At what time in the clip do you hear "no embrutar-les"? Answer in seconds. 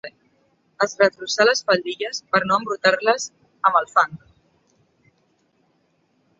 2.47-3.29